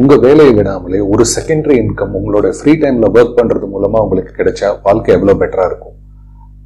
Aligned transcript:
உங்கள் 0.00 0.22
வேலையை 0.24 0.52
விடாமலே 0.58 1.00
ஒரு 1.12 1.24
செகண்டரி 1.32 1.74
இன்கம் 1.82 2.14
உங்களோட 2.18 2.46
ஃப்ரீ 2.58 2.72
டைமில் 2.82 3.08
ஒர்க் 3.16 3.36
பண்ணுறது 3.36 3.66
மூலமாக 3.74 4.04
உங்களுக்கு 4.06 4.32
கிடைச்சா 4.38 4.68
வாழ்க்கை 4.86 5.12
எவ்வளோ 5.16 5.34
பெட்டராக 5.42 5.68
இருக்கும். 5.70 5.94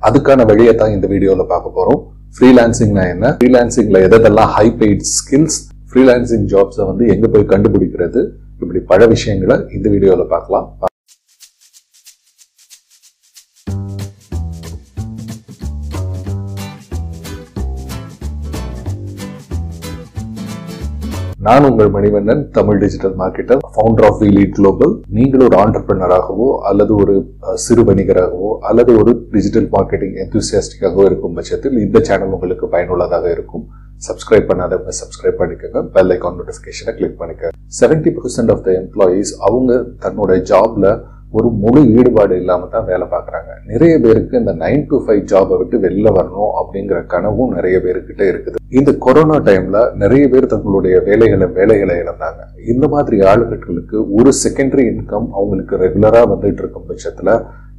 அதுக்கான 0.08 0.46
வழியை 0.50 0.74
தான் 0.80 0.94
இந்த 0.96 1.06
வீடியோவில் 1.12 1.50
பார்க்க 1.52 1.76
போகிறோம் 1.76 2.00
ஃப்ரீலான்சிங்னா 2.36 3.04
என்ன? 3.14 3.34
ஃப்ரீலான்சிங்கில் 3.40 4.02
எதெல்லாம் 4.06 4.52
ஹை 4.56 4.66
பெய்ட் 4.82 5.06
ஸ்கில்ஸ் 5.16 5.60
ஃப்ரீலான்சிங் 5.90 6.48
ஜாப்ஸை 6.54 6.86
வந்து 6.90 7.06
எங்கே 7.16 7.30
போய் 7.34 7.50
கண்டுபிடிக்கிறது? 7.54 8.22
இப்படி 8.62 8.82
பல 8.92 9.06
விஷயங்களை 9.14 9.58
இந்த 9.78 9.86
வீடியோவில் 9.96 10.32
பார்க்கலாம். 10.36 10.87
நான் 21.46 21.66
உங்கள் 21.66 21.90
Manivannan 21.94 22.40
Tamil 22.56 22.78
digital 22.82 23.12
marketer 23.20 23.60
founder 23.74 24.06
of 24.06 24.16
We 24.22 24.28
Lead 24.36 24.54
Global 24.56 24.94
நீங்கள் 25.16 25.42
ஒரு 25.46 25.56
ஆண்டர்பிரினராகவோ 25.64 26.48
அல்லது 26.68 26.92
ஒரு 27.02 27.14
சிறு 27.64 27.82
வணிகராகவோ 27.88 28.50
அல்லது 28.68 28.92
ஒரு 29.00 29.12
டிஜிட்டல் 29.34 29.68
மார்க்கெட்டிங் 29.74 30.16
எந்தூசியாஸ்டிக்காகவோ 30.24 31.04
இருக்கும் 31.10 31.36
பட்சத்தில் 31.36 31.76
இந்த 31.84 32.00
சேனல் 32.08 32.34
உங்களுக்கு 32.36 32.68
பயனுள்ளதாக 32.74 33.28
இருக்கும். 33.36 33.64
சப்ஸ்கிரைப் 34.08 34.48
பண்ணாதவங்க 34.50 34.94
சப்ஸ்கிரைப் 35.02 35.38
பண்ணிக்கோங்க. 35.42 35.82
பெல் 35.94 36.10
ஐக்கான் 36.16 36.36
நோட்டிஃபிகேஷனை 36.40 36.94
கிளிக் 36.98 37.16
பண்ணிக்கோங்க. 37.20 37.54
Seventy 37.80 38.12
percent 38.18 38.52
of 38.54 38.64
the 38.66 38.72
employees 38.82 39.32
அவங்க 39.48 39.80
தன்னோட 40.06 40.40
ஜாப்ல 40.52 40.90
ஒரு 41.36 41.48
முழு 41.62 41.80
ஈடுபாடு 41.96 42.34
இல்லாமல் 42.40 42.70
தான் 42.74 42.86
வேலை 42.90 43.06
பார்க்குறாங்க. 43.14 43.50
நிறைய 43.70 43.94
பேருக்கு 44.04 44.40
இந்த 44.42 44.52
நைன் 44.62 44.84
டு 44.90 44.96
ஃபைவ் 45.04 45.22
ஜாபை 45.32 45.56
விட்டு 45.60 45.76
வெளில 45.84 46.12
வரணும் 46.18 46.52
அப்படிங்கிற 46.60 46.98
கனவும் 47.12 47.52
நிறைய 47.56 47.76
பேருக்கிட்ட 47.84 48.22
இருக்குது. 48.30 48.56
இந்த 48.78 48.90
கொரோனா 49.04 49.36
டைம்ல 49.48 49.78
நிறைய 50.02 50.24
பேர் 50.32 50.52
தங்களுடைய 50.52 50.96
வேலைகளை 51.08 51.46
வேலைகளை 51.58 51.94
இழந்தாங்க. 52.02 52.40
இந்த 52.72 52.88
மாதிரி 52.94 53.18
ஆளுகளுக்கு 53.32 53.98
ஒரு 54.18 54.32
செகண்டரி 54.42 54.84
இன்கம் 54.92 55.28
அவங்களுக்கு 55.38 55.76
ரெகுலராக 55.84 56.30
வந்துட்டு 56.32 56.62
இருக்கும் 56.64 56.88
பட்சத்தில் 56.90 57.34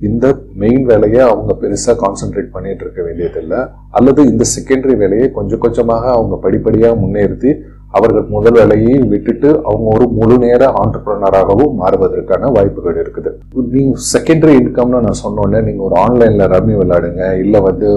இந்த 0.07 0.25
மெயின் 0.61 0.85
வேலையை 0.89 1.21
அவங்க 1.31 1.53
பெருசாக 1.61 1.95
கான்சென்ட்ரேட் 2.03 2.53
பண்ணிட்டு 2.53 2.83
இருக்க 2.85 3.01
வேண்டியதில்லை. 3.07 3.59
அல்லது 3.97 4.21
இந்த 4.31 4.43
செகண்டரி 4.55 4.95
வேலையை 5.03 5.27
கொஞ்சம் 5.37 5.63
கொஞ்சமாக 5.65 6.05
அவங்க 6.17 6.35
படிப்படியாக 6.45 7.01
முன்னேறுத்தி 7.03 7.51
அவர்கள் 7.97 8.25
முதல் 8.33 8.55
வேலையை 8.57 8.95
விட்டுட்டு 9.11 9.49
அவங்க 9.67 9.85
ஒரு 9.95 10.05
முழு 10.17 10.35
நேர 10.43 10.63
ஆண்டர்பிரனராகவும் 10.81 11.77
மாறுவதற்கான 11.81 12.49
வாய்ப்புகள் 12.55 12.99
இருக்குது. 13.03 13.31
நீங்க 13.75 13.95
செகண்டரி 14.11 14.53
இன்கம்னு 14.61 14.99
நான் 15.05 15.21
சொன்னோன்னே 15.23 15.59
நீங்க 15.67 15.81
ஒரு 15.87 15.95
ஆன்லைன்ல 16.03 16.47
ரம்மி 16.53 16.75
விளையாடுங்க 16.81 17.23
இல்ல 17.43 17.61
வந்து 17.67 17.87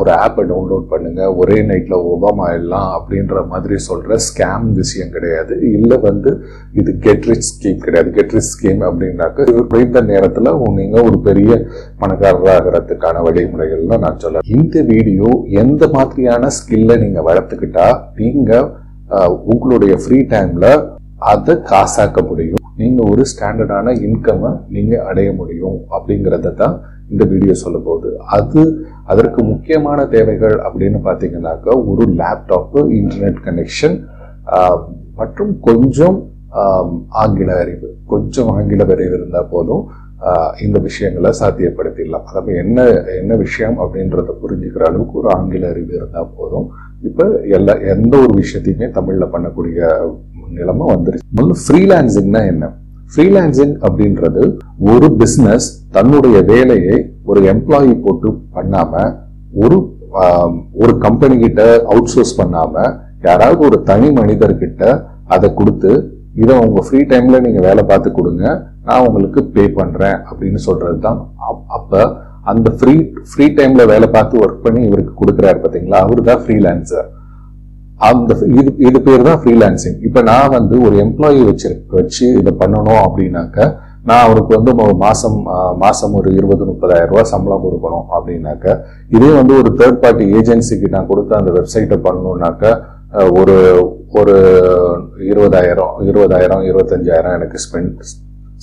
ஒரு 0.00 0.12
ஆப்பை 0.24 0.44
டவுன்லோட் 0.50 0.86
பண்ணுங்க 0.92 1.20
ஒரே 1.42 1.58
நைட்ல 1.68 1.98
ஒபாமா 2.12 2.44
ஆயிடலாம் 2.48 2.90
அப்படின்ற 2.96 3.44
மாதிரி 3.52 3.76
சொல்ற 3.88 4.18
ஸ்கேம் 4.26 4.66
விஷயம் 4.80 5.14
கிடையாது. 5.16 5.54
இல்ல 5.76 5.98
வந்து 6.08 6.32
இது 6.80 6.92
கெட்ரிச் 7.06 7.48
ஸ்கீம் 7.50 7.84
கிடையாது. 7.86 8.10
கெட்ரிச் 8.18 8.50
ஸ்கீம் 8.54 8.82
அப்படின்னாக்க 8.88 9.46
குறைந்த 9.72 10.02
நேரத்துல 10.10 10.56
நீங்க 10.80 10.96
ஒரு 11.08 11.20
பெரிய 11.28 11.52
பணக்காரராகிறதுக்கான 12.02 13.22
வழிமுறைகள்லாம் 13.28 14.04
நான் 14.06 14.20
சொல்ல 14.24 14.44
இந்த 14.58 14.82
வீடியோ 14.92 15.30
எந்த 15.62 15.82
மாதிரியான 15.96 16.50
ஸ்கில்லை 16.58 16.96
நீங்க 17.04 17.22
வளர்த்துக்கிட்டா 17.30 17.88
நீங்க 18.20 18.60
உங்களுடைய 19.52 19.94
ஃப்ரீ 20.02 20.18
டைம்ல 20.32 20.66
அதை 21.32 21.54
காசாக்க 21.70 22.18
முடியும். 22.28 22.62
நீங்க 22.80 23.00
ஒரு 23.12 23.22
ஸ்டாண்டர்டான 23.30 23.94
இன்கம்மை 24.06 24.50
நீங்க 24.74 24.94
அடைய 25.10 25.28
முடியும் 25.40 25.78
அப்படிங்கறத 25.96 26.52
தான் 26.62 26.76
இந்த 27.12 27.24
வீடியோ 27.32 27.54
சொல்ல 27.62 27.78
போகுது. 27.86 28.10
அது 28.36 28.62
அதற்கு 29.12 29.40
முக்கியமான 29.52 30.00
தேவைகள் 30.14 30.56
அப்படின்னு 30.66 30.98
பாத்தீங்கன்னாக்கா 31.06 31.74
ஒரு 31.90 32.04
லேப்டாப்பு 32.20 32.80
இன்டர்நெட் 32.98 33.40
கனெக்ஷன் 33.46 33.96
மற்றும் 35.20 35.52
கொஞ்சம் 35.68 36.18
ஆங்கில 37.22 37.50
அறிவு. 37.62 37.88
கொஞ்சம் 38.12 38.50
ஆங்கில 38.56 38.84
அறிவு 38.96 39.16
இருந்தால் 39.18 39.50
போதும் 39.54 39.82
இந்த 40.66 40.78
விஷயங்களை 40.88 41.30
சாத்தியப்படுத்திடலாம். 41.40 42.28
அதாவது 42.30 42.52
என்ன 42.62 42.84
என்ன 43.20 43.32
விஷயம் 43.44 43.76
அப்படின்றத 43.82 44.32
புரிஞ்சுக்கிற 44.42 44.84
அளவுக்கு 44.90 45.18
ஒரு 45.22 45.28
ஆங்கில 45.38 45.68
அறிவு 45.72 45.92
இருந்தால் 45.98 46.32
போதும். 46.38 46.68
இப்போ 47.02 47.24
எல்லா 47.50 47.74
எந்த 47.90 48.14
ஒரு 48.18 48.32
விஷயத்தையுமே 48.38 48.86
தமிழில் 48.90 49.32
பண்ணக்கூடிய 49.32 49.78
நிலைமை 50.50 50.84
வந்துருச்சு. 50.88 51.26
முதல்ல 51.32 51.56
ஃப்ரீலான்சிங்னா 51.62 52.40
என்ன? 52.46 52.64
ஃப்ரீலான்சிங் 53.12 53.74
அப்படின்றது 53.82 54.42
ஒரு 54.88 55.06
பிஸ்னஸ் 55.18 55.66
தன்னுடைய 55.90 56.38
வேலையை 56.48 56.96
ஒரு 57.24 57.40
எம்ப்ளாயி 57.52 57.94
போட்டு 58.00 58.28
பண்ணாம 58.54 58.92
ஒரு 59.56 59.76
ஒரு 60.74 60.92
கம்பெனி 60.98 61.36
கிட்ட 61.38 61.62
அவுட் 61.86 62.06
சோர்ஸ் 62.06 62.38
பண்ணாம 62.38 62.74
யாராவது 63.22 63.60
ஒரு 63.66 63.82
தனி 63.82 64.08
மனிதர்கிட்ட 64.12 64.82
அதை 65.26 65.54
கொடுத்து 65.54 65.90
இதை 66.34 66.54
உங்க 66.58 66.80
ஃப்ரீ 66.80 67.00
டைம்ல 67.08 67.40
நீங்க 67.40 67.60
வேலை 67.60 67.82
பார்த்து 67.84 68.08
கொடுங்க 68.12 68.44
நான் 68.84 69.06
உங்களுக்கு 69.06 69.40
பே 69.50 69.64
பண்றேன் 69.72 70.16
அப்படின்னு 70.28 70.60
சொல்றது 70.62 70.98
தான் 70.98 71.18
அப்- 71.46 71.66
அப்ப 71.68 71.92
அந்த 72.48 72.68
ஃப்ரீ 72.78 72.94
ஃப்ரீ 73.30 73.46
டைம்ல 73.56 73.84
வேலை 73.92 74.08
பார்த்து 74.08 74.40
ஒர்க் 74.42 74.64
பண்ணி 74.64 74.80
இவருக்கு 74.88 75.14
கொடுக்குறாரு 75.14 75.58
பார்த்தீங்களா? 75.58 75.98
அவரு 76.04 76.22
தான் 76.22 76.42
ஃப்ரீலான்சர் 76.44 77.08
அந்த 78.00 78.32
இது 78.58 78.70
இது 78.88 78.98
பேர் 79.06 79.28
தான் 79.28 79.40
ஃப்ரீலான்சிங் 79.42 79.98
இப்போ 80.06 80.20
நான் 80.22 80.52
வந்து 80.52 80.76
ஒரு 80.86 80.96
எம்ப்ளாயி 81.04 81.40
வச்சு 81.48 81.68
வச்சு 81.92 82.26
இதை 82.40 82.52
பண்ணணும் 82.60 83.00
அப்படின்னாக்க 83.06 83.58
நான் 84.04 84.24
அவருக்கு 84.26 84.52
வந்து 84.56 84.72
ஒரு 84.84 84.94
மாசம் 84.96 85.36
மாசம் 85.76 86.14
ஒரு 86.14 86.28
இருபது 86.30 86.64
முப்பதாயிரம் 86.64 87.10
ரூபாய் 87.12 87.30
சம்பளம் 87.32 87.64
கொடுக்கணும் 87.64 88.06
அப்படின்னாக்க 88.16 88.66
இதே 89.16 89.30
வந்து 89.38 89.54
ஒரு 89.60 89.70
தேர்ட் 89.80 90.00
பார்ட்டி 90.04 90.26
ஏஜென்சிக்கு 90.38 90.88
நான் 90.88 91.06
கொடுத்த 91.06 91.40
அந்த 91.40 91.52
வெப்சைட்டை 91.58 91.98
பண்ணணும்னாக்க 92.06 92.64
ஒரு 93.40 93.56
ஒரு 94.20 94.36
இருபதாயிரம் 95.28 95.94
இருபதாயிரம் 96.08 96.62
இருபத்தஞ்சாயிரம் 96.62 97.36
எனக்கு 97.38 97.58
ஸ்பெண்ட் 97.58 98.00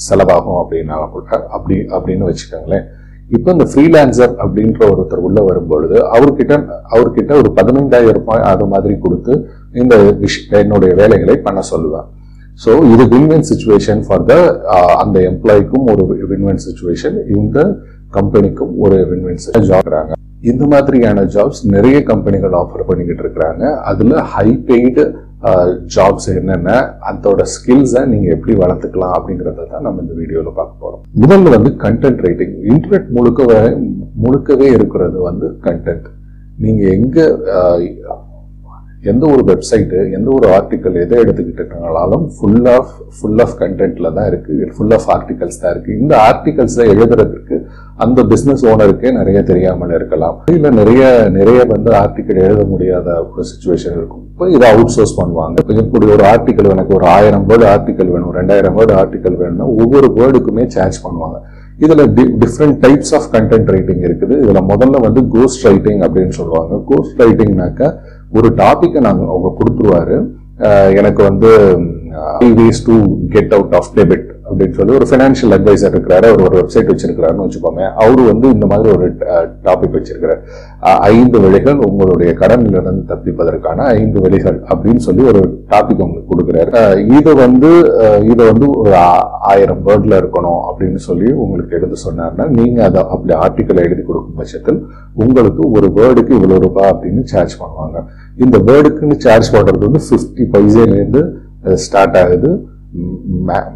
செலவாகும் 0.06 0.60
அப்படின்னா 0.62 0.96
கூட 1.12 1.26
அப்படி 1.50 1.76
அப்படின்னு 1.96 2.28
வச்சுக்கோங்களேன். 2.30 2.86
இப்போ 3.30 3.50
இந்த 3.52 3.66
ஃப்ரீலான்சர் 3.72 4.34
அப்படின்ற 4.44 4.82
ஒருத்தர் 4.92 5.24
உள்ள 5.24 5.40
வரும்பொழுது 5.42 5.98
அவர்கிட்ட 6.16 6.54
அவர்கிட்ட 6.92 7.32
ஒரு 7.38 7.50
பதினைந்தாயிரம் 7.54 8.18
ரூபாய் 8.20 8.48
அது 8.52 8.66
மாதிரி 8.66 8.96
கொடுத்து 9.00 9.34
இந்த 9.74 9.96
விஷ் 10.20 10.42
என்னுடைய 10.60 10.92
வேலைகளை 10.96 11.36
பண்ண 11.38 11.62
சொல்லுவேன் 11.72 12.08
ஸோ 12.60 12.74
இது 12.94 13.04
வின்வின் 13.06 13.48
சுச்சுவேஷன் 13.50 14.04
ஃபார் 14.08 14.26
த 14.26 14.36
அந்த 14.98 15.18
எம்ப்ளாய்க்கும் 15.32 15.88
ஒரு 15.92 16.04
வின்வின் 16.30 16.62
சுச்சுவேஷன் 16.68 17.18
இந்த 17.36 17.58
கம்பெனிக்கும் 18.14 18.74
ஒரு 18.80 19.00
வின்வின் 19.10 19.42
ஜாப்றாங்க 19.70 20.14
இந்த 20.44 20.64
மாதிரியான 20.68 21.20
ஜாப்ஸ் 21.26 21.62
நிறைய 21.66 21.98
கம்பெனிகள் 22.04 22.54
ஆஃபர் 22.54 22.88
பண்ணிக்கிட்டு 22.88 23.24
இருக்கிறாங்க. 23.24 23.64
அதுல 23.82 24.22
ஹை 24.34 24.50
பெய்டு 24.68 25.04
ஜாப்ஸ் 25.94 26.30
என்னென்ன 26.34 26.70
அதோட 27.10 27.42
ஸ்கில்ஸை 27.54 28.02
நீங்கள் 28.06 28.34
எப்படி 28.36 28.54
வளர்த்துக்கலாம் 28.62 29.16
அப்படிங்கிறத 29.18 29.66
தான் 29.66 29.86
நம்ம 29.88 30.02
இந்த 30.02 30.14
வீடியோவில் 30.14 30.58
பார்க்க 30.60 30.84
போகிறோம் 30.84 31.04
முதல்ல 31.16 31.54
வந்து 31.56 31.72
கண்டென்ட் 31.84 32.24
ரைட்டிங் 32.26 32.56
இன்டர்நெட் 32.70 33.10
முழுக்கவே 33.18 33.60
முழுக்கவே 34.18 34.70
இருக்கிறது 34.78 35.18
வந்து 35.22 35.50
கண்டென்ட் 35.64 36.08
நீங்கள் 36.58 36.94
எங்கே 36.94 37.26
எந்த 39.12 39.24
ஒரு 39.34 39.44
வெப்சைட்டு 39.50 40.00
எந்த 40.18 40.30
ஒரு 40.38 40.48
ஆர்டிக்கல் 40.58 40.96
எதை 41.04 41.18
எடுத்துக்கிட்டாலும் 41.24 42.26
ஃபுல் 42.36 42.68
ஆஃப் 42.76 42.92
ஃபுல் 43.18 43.42
ஆஃப் 43.44 43.56
கண்டென்ட்டில் 43.62 44.14
தான் 44.18 44.28
இருக்குது 44.32 44.70
ஃபுல் 44.76 44.94
ஆஃப் 44.98 45.08
ஆர்டிகல்ஸ் 45.16 45.60
தான் 45.64 45.74
இருக்குது 45.74 45.98
இந்த 46.04 46.14
ஆர்டிகல்ஸை 46.30 46.86
எழுதுறதுக்கு 46.94 47.58
அந்த 48.06 48.20
பிஸ்னஸ் 48.32 48.64
ஓனருக்கே 48.72 49.12
நிறைய 49.20 49.40
தெரியாமல் 49.50 49.94
இருக்கலாம். 49.98 50.38
இல்லை 50.56 50.72
நிறைய 50.80 51.04
நிறைய 51.40 51.60
வந்து 51.74 51.92
ஆர்டிக்கல் 52.04 52.40
எழுத 52.46 52.64
முடியாத 52.74 53.08
ஒரு 53.26 53.44
சுச்சுவேஷன் 53.52 53.96
இருக்கும். 54.00 54.24
இப்போ 54.32 54.48
இதை 54.56 54.66
அவுட் 54.74 54.94
சோர்ஸ் 54.96 55.18
பண்ணுவாங்க. 55.20 55.56
இப்போ 55.64 55.76
இப்படி 55.84 56.08
ஒரு 56.16 56.26
ஆர்டிக்கல் 56.34 56.72
எனக்கு 56.76 56.96
ஒரு 57.00 57.08
ஆயிரம் 57.18 57.46
வேர்டு 57.52 57.68
ஆர்டிக்கல் 57.76 58.12
வேணும் 58.16 58.34
ரெண்டாயிரம் 58.40 58.78
வேர்டு 58.80 58.96
ஆர்டிக்கல் 59.02 59.38
வேணும்னா 59.44 59.68
ஒவ்வொரு 59.82 60.10
வேர்டுக்குமே 60.18 60.66
சார்ஜ் 60.78 61.00
பண்ணுவாங்க. 61.06 61.40
இதுல 61.84 62.04
different 62.42 62.78
types 62.84 63.14
of 63.18 63.30
content 63.34 63.72
writing 63.76 64.04
இருக்குது. 64.08 64.36
இதில் 64.44 64.68
முதல்ல 64.74 65.00
வந்து 65.08 65.22
கோஸ்ட் 65.34 65.66
ரைட்டிங் 65.70 66.02
அப்படின்னு 66.06 66.36
சொல்லுவாங்க. 66.38 66.76
கோஸ்ட் 66.92 67.18
ரைட்டிங்னாக்க 67.24 67.90
ஒரு 68.38 68.50
டாபிக்கை 68.64 69.02
நாங்கள் 69.10 69.32
அவங்க 69.34 69.52
கொடுத்துருவாரு. 69.60 70.18
எனக்கு 71.00 71.22
வந்து 71.30 71.50
ways 72.60 72.86
to 72.88 72.96
get 73.34 73.54
out 73.56 73.74
of 73.78 73.90
debit 73.96 74.28
அப்படின்னு 74.48 74.76
சொல்லி 74.78 74.94
ஒரு 74.98 75.06
ஃபினான்ஷியல் 75.10 75.54
அட்வைசர் 75.56 75.94
இருக்கிறாரு. 75.94 76.26
அவர் 76.32 76.44
ஒரு 76.48 76.56
வெப்சைட் 76.60 76.90
வச்சிருக்கிறாருன்னு 76.92 77.46
வச்சுக்கோங்க 77.46 77.82
அவரு 78.04 78.22
வந்து 78.30 78.48
இந்த 78.56 78.66
மாதிரி 78.72 78.90
ஒரு 78.96 79.08
டாபிக் 79.66 79.96
வச்சிருக்கிறார். 79.98 80.42
ஐந்து 81.14 81.38
வழிகள் 81.46 81.80
உங்களுடைய 81.88 82.32
கடனிலிருந்து 82.42 83.04
தப்பிப்பதற்கான 83.12 83.88
ஐந்து 84.00 84.20
வழிகள் 84.26 84.58
அப்படின்னு 84.72 85.04
சொல்லி 85.08 85.24
ஒரு 85.32 85.42
டாபிக் 85.74 86.04
உங்களுக்கு 86.06 86.32
கொடுக்குறாரு. 86.34 86.70
இதை 87.18 87.26
இது 87.26 87.34
வந்து 87.46 87.72
இதை 88.32 88.44
வந்து 88.52 88.68
ஒரு 88.82 88.94
ஆயிரம் 89.52 89.82
வேர்ட்ல 89.88 90.20
இருக்கணும் 90.22 90.62
அப்படின்னு 90.70 91.02
சொல்லி 91.08 91.30
உங்களுக்கு 91.46 91.76
எழுத 91.80 91.98
சொன்னார்னா 92.06 92.46
நீங்க 92.60 92.80
அதை 92.90 93.02
அப்படி 93.16 93.36
ஆர்டிக்கல் 93.46 93.84
எழுதி 93.86 94.04
கொடுக்கும் 94.04 94.40
பட்சத்தில் 94.42 94.80
உங்களுக்கு 95.24 95.64
ஒரு 95.78 95.90
வேர்டுக்கு 96.00 96.38
இவ்வளவு 96.40 96.64
ரூபாய் 96.68 96.92
அப்படின்னு 96.94 97.24
சார்ஜ் 97.34 97.60
பண்ணுவாங்க. 97.62 97.98
இந்த 98.44 98.58
வேர்டுக்குன்னு 98.68 99.18
சார்ஜ் 99.26 99.50
பண்ணுறது 99.56 99.84
வந்து 99.88 100.02
ஃபிஃப்டி 100.08 100.46
பைசேலேருந்து 100.54 101.22
ஸ்டார்ட் 101.86 102.18
ஆகுது. 102.22 102.52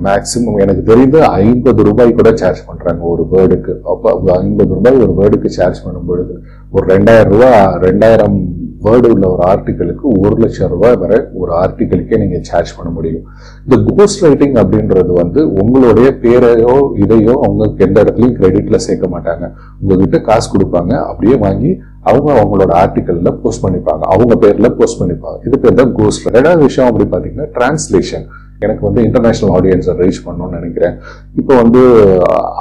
மேக்சிமம் 0.06 0.60
எனக்கு 0.64 0.84
தெரிந்து 0.90 1.18
ஐம்பது 1.46 1.82
ரூபாய் 1.88 2.18
கூட 2.20 2.30
சார்ஜ் 2.42 2.62
பண்ணுறாங்க 2.68 3.02
ஒரு 3.14 3.24
வேர்டுக்கு. 3.34 3.74
அப்போ 3.92 4.34
ஐம்பது 4.44 4.72
ரூபாய் 4.78 5.02
ஒரு 5.06 5.14
வேர்டுக்கு 5.20 5.50
சார்ஜ் 5.58 5.84
பண்ணும் 5.86 6.08
பொழுது 6.12 6.36
ஒரு 6.76 6.86
ரெண்டாயிரம் 6.94 7.34
ரூபா 7.34 7.52
ரெண்டாயிரம் 7.88 8.38
வேர்டு 8.86 9.08
உள்ள 9.14 9.26
ஒரு 9.34 9.44
ஆர்டிக்கலுக்கு 9.52 10.06
ஒரு 10.26 10.36
லட்சம் 10.42 10.72
ரூபாய் 10.74 10.96
வரை 11.02 11.18
ஒரு 11.40 11.52
ஆர்டிக்கலுக்கே 11.62 12.20
நீங்கள் 12.22 12.46
சார்ஜ் 12.50 12.72
பண்ண 12.78 12.90
முடியும். 12.98 13.26
இந்த 13.66 13.78
கோஸ்ட் 13.90 14.24
ரைட்டிங் 14.26 14.56
அப்படின்றது 14.62 15.12
வந்து 15.22 15.42
உங்களுடைய 15.62 16.10
பேரையோ 16.24 16.76
இதையோ 17.04 17.34
அவங்க 17.46 17.66
எந்த 17.86 17.98
இடத்துலையும் 18.04 18.38
கிரெடிட்டில் 18.40 18.86
சேர்க்க 18.88 19.08
மாட்டாங்க. 19.16 19.46
உங்ககிட்ட 19.82 20.20
காசு 20.30 20.48
கொடுப்பாங்க 20.54 20.94
அப்படியே 21.10 21.38
வாங்கி 21.46 21.72
அவங்க 22.08 22.30
அவங்களோட 22.40 22.72
ஆர்டிக்கல்ல 22.82 23.32
போஸ்ட் 23.44 23.64
பண்ணிப்பாங்க. 23.66 24.04
அவங்க 24.16 24.36
பேர்ல 24.44 24.70
போஸ்ட் 24.80 25.00
பண்ணிப்பாங்க. 25.02 25.40
இது 25.48 25.60
பேர் 25.64 25.80
தான் 25.82 25.96
கோஸ்ட் 26.00 26.30
ரெண்டாவது 26.36 26.62
விஷயம் 26.70 26.90
அப்படி 26.92 27.08
பாத்தீங்கன்னா 27.16 27.50
டிரான்ஸ்லேஷன் 27.58 28.26
எனக்கு 28.66 28.84
வந்து 28.86 29.02
இன்டர்நேஷனல் 29.08 29.54
ஆடியன்ஸை 29.58 29.94
ரீச் 30.00 30.24
பண்ணணும்னு 30.24 30.58
நினைக்கிறேன். 30.60 30.96
இப்போ 31.40 31.54
வந்து 31.62 31.82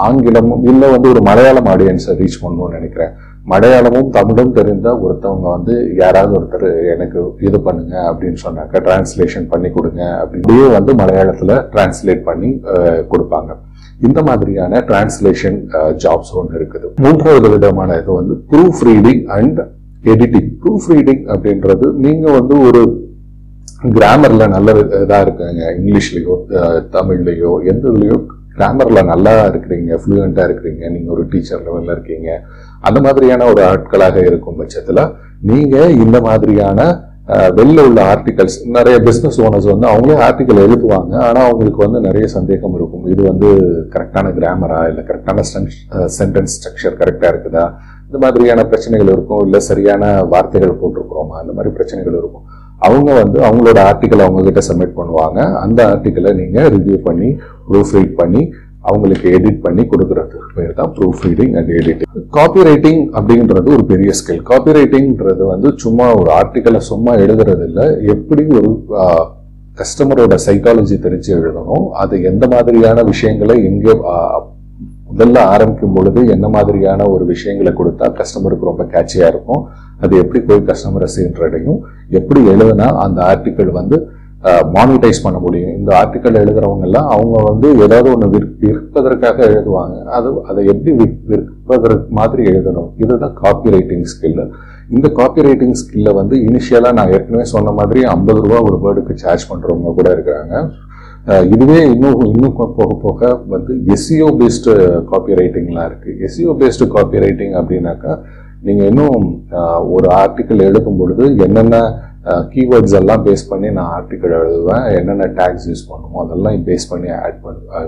ஆங்கிலமும் 0.08 0.66
இல்லை 0.72 0.88
வந்து 0.94 1.08
ஒரு 1.14 1.22
மலையாளம் 1.28 1.70
ஆடியன்ஸை 1.72 2.14
ரீச் 2.20 2.42
பண்ணணும்னு 2.42 2.78
நினைக்கிறேன். 2.78 3.14
மலையாளமும் 3.52 4.10
தமிழும் 4.16 4.54
தெரிந்த 4.58 4.88
ஒருத்தவங்க 5.04 5.46
வந்து 5.56 5.74
யாராவது 6.02 6.32
ஒருத்தர் 6.38 6.68
எனக்கு 6.94 7.18
இது 7.48 7.58
பண்ணுங்க 7.66 7.94
அப்படின்னு 8.10 8.40
சொன்னாக்க 8.46 8.82
டிரான்ஸ்லேஷன் 8.86 9.48
பண்ணி 9.52 9.68
கொடுங்க 9.76 10.02
அப்படியே 10.22 10.66
வந்து 10.76 10.94
மலையாளத்தில் 11.00 11.54
டிரான்ஸ்லேட் 11.72 12.22
பண்ணி 12.28 12.50
கொடுப்பாங்க. 13.12 13.50
இந்த 14.06 14.20
மாதிரியான 14.28 14.80
டிரான்ஸ்லேஷன் 14.88 15.58
ஜாப்ஸ் 16.02 16.32
ஒன்று 16.40 16.56
இருக்குது. 16.60 16.88
மூன்றாவது 17.04 17.48
விதமான 17.56 17.96
இது 18.00 18.12
வந்து 18.20 18.36
proof 18.52 18.80
reading 18.88 19.22
and 19.36 19.60
editing 20.12 20.50
proof 20.62 20.88
reading 20.94 21.22
அப்படின்றது 21.34 21.86
நீங்கள் 22.06 22.36
வந்து 22.38 22.56
ஒரு 22.68 22.82
கிராமர்ல 23.96 24.44
நல்ல 24.54 24.68
இதாக 25.02 25.24
இருக்குங்க. 25.24 25.64
இங்கிலீஷ்லேயோ 25.78 26.34
uh, 26.58 26.78
தமிழ்லையோ 26.94 27.50
எந்த 27.72 27.84
இதுலேயோ 27.90 28.16
கிராமர்ல 28.54 29.00
நல்லா 29.10 29.32
இருக்கிறீங்க 29.50 29.98
ஃப்ளூயண்டா 30.02 30.44
இருக்கிறீங்க 30.48 30.82
நீங்க 30.94 31.08
ஒரு 31.16 31.24
டீச்சர் 31.32 31.62
லெவல்ல 31.66 31.94
இருக்கீங்க. 31.96 32.28
அந்த 32.88 32.98
மாதிரியான 33.06 33.46
ஒரு 33.52 33.62
ஆட்களாக 33.72 34.24
இருக்கும் 34.30 34.58
பட்சத்துல 34.60 35.04
நீங்க 35.50 35.76
இந்த 36.04 36.16
மாதிரியான 36.28 36.80
uh, 37.34 37.48
வெளில 37.58 37.84
உள்ள 37.88 38.00
ஆர்டிகல்ஸ் 38.14 38.58
நிறைய 38.78 38.96
பிஸ்னஸ் 39.08 39.38
ஓனர்ஸ் 39.46 39.70
வந்து 39.74 39.86
அவங்களே 39.92 40.18
ஆர்டிக்கல் 40.28 40.64
எழுதுவாங்க. 40.66 41.14
ஆனால் 41.26 41.46
அவங்களுக்கு 41.48 41.84
வந்து 41.86 42.00
நிறைய 42.08 42.26
சந்தேகம் 42.36 42.76
இருக்கும். 42.78 42.97
இது 43.18 43.28
வந்து 43.30 43.48
கரெக்டான 43.94 44.26
கிராமரா 44.38 44.80
இல்லை 44.90 45.02
கரெக்டான 45.08 45.44
சென்டென்ஸ் 46.18 46.52
ஸ்ட்ரக்சர் 46.56 46.98
கரெக்டாக 47.00 47.30
இருக்குதா? 47.32 47.64
இந்த 48.08 48.18
மாதிரியான 48.24 48.60
பிரச்சனைகள் 48.70 49.10
இருக்கும். 49.14 49.42
இல்லை 49.46 49.60
சரியான 49.70 50.04
வார்த்தைகள் 50.32 50.78
போட்டிருக்கிறோமா? 50.82 51.34
அந்த 51.42 51.52
மாதிரி 51.56 51.70
பிரச்சனைகள் 51.78 52.16
இருக்கும். 52.20 52.44
அவங்க 52.86 53.10
வந்து 53.22 53.38
அவங்களோட 53.46 53.78
ஆர்டிக்கல் 53.90 54.24
அவங்கக்கிட்ட 54.26 54.62
சப்மிட் 54.68 54.98
பண்ணுவாங்க. 54.98 55.38
அந்த 55.64 55.80
ஆர்டிக்கலை 55.92 56.32
நீங்கள் 56.40 56.68
ரிவ்யூ 56.74 56.98
பண்ணி 57.08 57.30
ப்ரூஃப் 57.70 57.94
ரீட் 57.96 58.14
பண்ணி 58.20 58.42
அவங்களுக்கு 58.88 59.28
எடிட் 59.36 59.62
பண்ணி 59.64 59.82
கொடுக்கறதுக்கு 59.92 60.52
பேர் 60.58 60.76
தான் 60.80 60.92
proof 60.98 61.24
reading 61.28 61.54
and 61.58 61.70
editing 61.78 62.12
copy 62.36 62.60
writing 62.68 63.02
அப்படின்றது 63.18 63.68
ஒரு 63.76 63.84
பெரிய 63.92 64.12
ஸ்கில் 64.18 64.44
காப்பி 64.50 64.76
ரைட்டிங்கிறது 64.78 65.42
வந்து 65.54 65.70
சும்மா 65.84 66.06
ஒரு 66.20 66.30
ஆர்டிக்கலை 66.38 66.82
சும்மா 66.90 67.14
எழுதுறது 67.24 67.66
இல்லை 67.70 67.86
எப்படி 68.14 68.44
ஒரு 68.60 68.70
கஸ்டமரோட 69.78 70.34
சைக்காலஜி 70.46 70.96
தெரிஞ்சு 71.06 71.30
எழுதணும். 71.38 71.86
அது 72.02 72.14
எந்த 72.30 72.44
மாதிரியான 72.54 73.02
விஷயங்களை 73.10 73.56
எங்கே 73.70 73.94
முதல்ல 75.10 75.38
ஆரம்பிக்கும் 75.52 75.94
பொழுது 75.96 76.20
என்ன 76.34 76.46
மாதிரியான 76.54 77.06
ஒரு 77.08 77.24
விஷயங்களை 77.24 77.72
கொடுத்தா 77.78 78.06
கஸ்டமருக்கு 78.18 78.68
ரொம்ப 78.70 78.82
கேட்சியாக 78.94 79.30
இருக்கும். 79.32 79.62
அது 80.00 80.14
எப்படி 80.22 80.40
போய் 80.48 80.68
கஸ்டமரை 80.70 81.08
சென்றடையும்? 81.16 81.78
எப்படி 82.18 82.40
எழுதுனா 82.52 82.88
அந்த 83.04 83.18
ஆர்டிக்கிள் 83.30 83.70
வந்து 83.78 83.96
மானிட்டைஸ் 84.42 85.22
பண்ண 85.22 85.38
முடியும். 85.38 85.76
இந்த 85.76 85.96
ஆர்டிக்கல் 86.02 86.36
எழுதுறவங்க 86.42 86.80
எல்லாம் 86.80 87.08
அவங்க 87.08 87.42
வந்து 87.42 87.68
ஏதாவது 87.78 88.10
ஒன்று 88.10 88.56
விற்பதற்காக 88.60 89.44
எழுதுவாங்க. 89.46 90.02
அது 90.02 90.32
அதை 90.44 90.64
எப்படி 90.66 90.96
விற்- 90.96 91.18
விற்பதற்கு 91.26 92.06
மாதிரி 92.08 92.42
எழுதணும். 92.42 92.90
இதுதான் 92.96 93.32
காப்பி 93.34 93.70
ரைட்டிங் 93.70 94.04
ஸ்கில்லு 94.04 94.50
இந்த 94.90 95.08
காப்பி 95.08 95.42
ரைட்டிங் 95.42 95.72
ஸ்கில்ல 95.72 96.14
வந்து 96.14 96.36
இனிஷியலா 96.36 96.92
நான் 96.92 97.12
ஏற்கனவே 97.12 97.44
சொன்ன 97.44 97.70
மாதிரி 97.70 98.04
ஐம்பது 98.04 98.42
ரூபா 98.42 98.62
ஒரு 98.62 98.78
வேர்டுக்கு 98.84 99.14
சார்ஜ் 99.14 99.52
பண்றவங்க 99.52 99.94
கூட 99.94 100.14
இருக்கிறாங்க. 100.14 100.70
இதுவே 101.52 101.90
இன்னும் 101.90 102.20
இன்னும் 102.20 102.56
போக 102.56 102.98
போக 103.02 103.40
வந்து 103.48 103.74
எஸ்இஓ 103.74 104.36
பேஸ்டு 104.38 105.04
காப்பி 105.04 105.32
ரைட்டிங்லாம் 105.32 105.84
இருக்கு. 105.84 106.16
எஸ்இஓ 106.20 106.56
பேஸ்டு 106.56 106.88
காப்பி 106.88 107.18
ரைட்டிங் 107.18 107.52
அப்படின்னாக்கா 107.52 108.18
நீங்க 108.62 108.84
இன்னும் 108.84 109.44
ஒரு 109.90 110.08
ஆர்டிக்கல் 110.10 110.60
எழுதும் 110.60 110.96
பொழுது 110.96 111.36
என்னென்ன 111.36 111.94
கீவேர்ட்ஸ் 112.52 112.96
எல்லாம் 113.00 113.22
பேஸ் 113.26 113.44
பண்ணி 113.50 113.68
நான் 113.76 113.92
ஆர்டிக்கல் 113.98 114.34
எழுதுவேன். 114.38 114.84
என்னென்ன 114.98 115.28
டேக்ஸ் 115.38 115.66
யூஸ் 115.70 115.84
பண்ணுமோ 115.90 116.22
அதெல்லாம் 116.24 116.64
பேஸ் 116.68 116.88
பண்ணி 116.92 117.10
ஆட் 117.26 117.38
பண்ண 117.44 117.84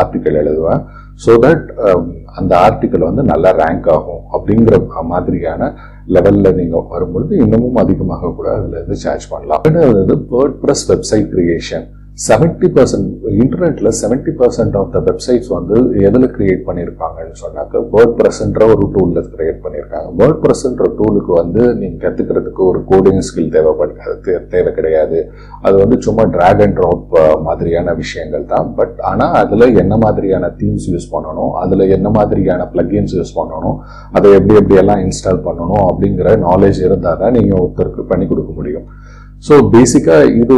ஆர்டிக்கல் 0.00 0.38
எழுதுவேன். 0.42 0.82
ஸோ 1.24 1.32
தட் 1.44 1.64
அந்த 2.40 2.52
ஆர்டிக்கல் 2.66 3.08
வந்து 3.08 3.22
நல்லா 3.32 3.50
ரேங்க் 3.62 3.88
ஆகும் 3.96 4.22
அப்படிங்கிற 4.36 4.76
மாதிரியான 5.12 5.72
லெவலில் 6.14 6.56
நீங்கள் 6.60 6.86
வரும்பொழுது 6.92 7.32
இன்னமும் 7.44 7.82
அதிகமாக 7.82 8.32
கூட 8.38 8.48
அதில் 8.58 8.78
இருந்து 8.78 8.98
சார்ஜ் 9.04 9.26
பண்ணலாம். 9.32 9.62
ரெண்டாவது 9.68 10.16
WordPress 10.62 10.86
website 10.92 11.28
creation 11.34 11.86
seventy 12.28 12.66
percent 12.68 13.10
இன்டர்நெட்ல 13.26 13.92
seventy 14.02 14.30
percent 14.38 14.76
of 14.76 14.92
the 14.92 14.98
websites 14.98 15.48
வந்து 15.48 16.00
எதில் 16.00 16.30
கிரியேட் 16.30 16.70
பண்ணியிருப்பாங்கன்னு 16.70 17.34
சொன்னாக்க 17.42 17.84
வேர்ட் 17.92 18.14
ப்ரெஸ்ன்ற 18.16 18.64
ஒரு 18.64 18.90
டூலில் 18.92 19.24
கிரியேட் 19.36 19.58
பண்ணியிருக்காங்க 19.62 20.10
வேர்ட் 20.18 20.40
ப்ரெஸ்ன்ற 20.42 20.90
டூலுக்கு 20.98 21.32
வந்து 21.32 21.74
நீங்கள் 21.74 22.14
கற்றுக்கிறதுக்கு 22.14 22.56
ஒரு 22.56 22.84
கோடிங் 22.90 23.18
ஸ்கில் 23.18 23.50
தேவைப்படுது. 23.50 24.16
தே- 24.22 24.46
தேவை 24.46 24.72
கிடையாது. 24.72 25.30
அது 25.62 25.76
வந்து 25.76 26.02
சும்மா 26.02 26.22
ட்ராக் 26.22 26.62
அண்ட் 26.62 26.78
ட்ராப் 26.78 27.42
மாதிரியான 27.42 27.94
விஷயங்கள் 27.94 28.44
தான். 28.44 28.74
பட் 28.74 28.98
ஆனால் 29.00 29.32
அதில் 29.32 29.76
என்ன 29.76 29.96
மாதிரியான 29.96 30.46
தீம்ஸ் 30.46 30.90
யூஸ் 30.90 31.08
பண்ணணும் 31.12 31.50
அதில் 31.50 31.90
என்ன 31.90 32.08
மாதிரியான 32.08 32.70
பிளக்இன்ஸ் 32.72 33.14
யூஸ் 33.14 33.34
பண்ணணும் 33.34 33.78
அதை 34.12 34.32
எப்படி 34.32 34.54
எப்படி 34.54 34.74
எல்லாம் 34.74 34.98
இன்ஸ்டால் 34.98 35.48
பண்ணணும் 35.48 35.86
அப்படிங்கிற 35.86 36.44
நாலேஜ் 36.50 36.84
இருந்தால் 36.84 37.18
தான் 37.18 37.30
நீங்கள் 37.30 37.58
ஒருத்தருக்கு 37.58 38.02
பண்ணி 38.02 38.26
கொடுக்க 38.26 38.52
முடியும். 38.52 38.84
ஸோ 39.42 39.54
பேசிக்காக 39.72 40.28
இது 40.42 40.56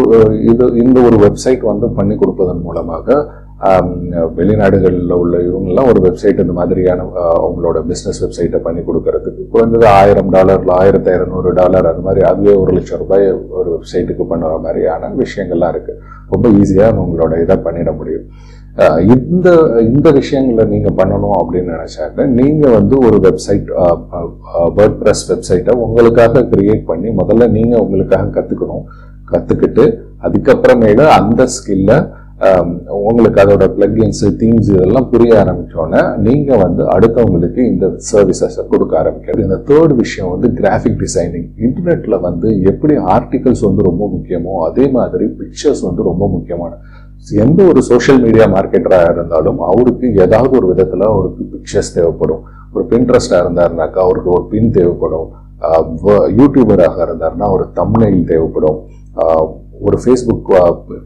இது 0.51 0.65
இந்த 0.83 0.99
ஒரு 1.01 1.17
வெப்சைட் 1.23 1.63
வந்து 1.71 1.87
பண்ணி 1.99 2.15
கொடுப்பதன் 2.17 2.65
மூலமாக 2.67 3.17
வெளிநாடுகளில் 4.39 5.13
உள்ள 5.19 5.35
இவங்கெல்லாம் 5.41 5.89
ஒரு 5.91 6.01
வெப்சைட் 6.01 6.43
இந்த 6.43 6.55
மாதிரியான 6.59 7.05
அவங்களோட 7.37 7.79
பிஸ்னஸ் 7.91 8.21
வெப்சைட்டை 8.25 8.59
பண்ணி 8.63 8.81
கொடுக்கறதுக்கு 8.83 9.43
குறைந்தது 9.53 9.87
ஆயிரம் 10.01 10.33
டாலரில் 10.35 10.73
ஆயிரத்தி 10.81 11.11
இரநூறு 11.11 11.51
டாலர் 11.53 11.89
அது 11.93 12.03
மாதிரி 12.07 12.23
அதுவே 12.31 12.55
ஒரு 12.55 12.73
லட்சம் 12.73 13.01
ரூபாய் 13.03 13.27
ஒரு 13.59 13.69
வெப்சைட்டுக்கு 13.75 14.27
பண்ணுற 14.33 14.59
மாதிரியான 14.59 15.13
விஷயங்கள்லாம் 15.23 15.73
இருக்குது 15.75 16.01
ரொம்ப 16.35 16.49
ஈஸியாக 16.61 17.05
உங்களோட 17.05 17.35
இதை 17.41 17.57
பண்ணிட 17.67 17.93
முடியும். 17.97 18.27
இந்த 19.15 19.49
இந்த 19.81 20.11
விஷயங்களை 20.11 20.65
நீங்கள் 20.65 20.97
பண்ணணும் 20.97 21.37
அப்படின்னு 21.41 21.75
நினைச்சாக்க 21.76 22.26
நீங்கள் 22.26 22.71
வந்து 22.71 22.97
ஒரு 22.99 23.17
வெப்சைட் 23.17 23.69
வேர்ட் 24.76 24.99
ப்ரெஸ் 25.03 25.25
வெப்சைட்டை 25.31 25.75
உங்களுக்காக 25.75 26.43
கிரியேட் 26.43 26.85
பண்ணி 26.85 27.09
முதல்ல 27.11 27.49
நீங்கள் 27.50 27.81
உங்களுக்காக 27.81 28.41
கற்றுக்கணும் 28.41 28.85
கற்றுக்கிட்டு 29.32 29.85
அதுக்கப்புறமேல 30.23 31.06
அந்த 31.21 31.47
ஸ்கில்ல 31.47 32.23
உங்களுக்கு 33.09 33.41
அதோட 33.43 33.65
பிளக்இன்ஸ் 33.76 34.22
தீம்ஸ் 34.41 34.70
இதெல்லாம் 34.72 35.08
புரிய 35.10 35.44
ஆரம்பித்தோன்னே 35.44 36.19
நீங்கள் 36.19 36.56
வந்து 36.56 36.82
அடுத்தவங்களுக்கு 36.84 37.60
இந்த 37.67 37.87
சர்வீசஸை 38.13 38.67
கொடுக்க 38.69 39.03
ஆரம்பிக்கிறது. 39.03 39.43
இந்த 39.43 39.58
தேர்ட் 39.69 39.94
விஷயம் 39.94 40.31
வந்து 40.31 40.49
கிராஃபிக் 40.49 40.99
டிசைனிங் 41.05 41.46
இன்டர்நெட்டில் 41.67 42.20
வந்து 42.20 42.63
எப்படி 42.63 42.96
ஆர்டிகல்ஸ் 42.96 43.60
வந்து 43.60 43.82
ரொம்ப 43.82 44.06
முக்கியமோ 44.06 44.56
அதே 44.58 44.89
மாதிரி 44.89 45.27
பிக்சர்ஸ் 45.27 45.81
வந்து 45.81 46.03
ரொம்ப 46.03 46.29
முக்கியமான 46.29 46.72
எந்த 47.33 47.63
ஒரு 47.63 47.83
சோஷியல் 47.83 48.23
மீடியா 48.23 48.45
மார்க்கெட்டராக 48.45 49.11
இருந்தாலும் 49.11 49.61
அவருக்கு 49.61 50.15
ஏதாவது 50.17 50.57
ஒரு 50.57 50.67
விதத்தில் 50.67 51.01
அவருக்கு 51.01 51.45
பிக்சர்ஸ் 51.45 51.95
தேவைப்படும். 51.95 52.43
ஒரு 52.73 52.87
பின்ட்ரெஸ்டாக 52.91 53.43
இருந்தாருனாக்கா 53.45 53.91
அவருக்கு 53.91 54.31
ஒரு 54.31 54.47
பின் 54.51 54.71
தேவைப்படும். 54.71 55.29
வ- 55.61 56.35
யூடியூபராக 56.39 57.07
இருந்தாருன்னா 57.07 57.51
ஒரு 57.51 57.67
தம்னைல் 57.73 58.27
தேவைப்படும். 58.27 58.83
ஒரு 59.86 59.96
ஃபேஸ்புக் 60.03 60.50